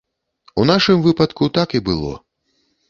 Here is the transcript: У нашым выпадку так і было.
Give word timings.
У 0.63 0.65
нашым 0.71 0.97
выпадку 1.09 1.51
так 1.59 1.69
і 1.79 1.85
было. 1.93 2.13